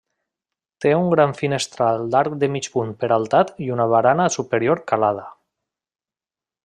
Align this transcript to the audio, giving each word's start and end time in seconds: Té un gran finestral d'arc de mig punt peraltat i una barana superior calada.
Té 0.85 0.93
un 1.01 1.09
gran 1.13 1.33
finestral 1.41 2.05
d'arc 2.15 2.37
de 2.43 2.49
mig 2.55 2.69
punt 2.77 2.95
peraltat 3.03 3.53
i 3.67 3.69
una 3.77 3.87
barana 3.93 4.29
superior 4.37 4.83
calada. 4.93 5.29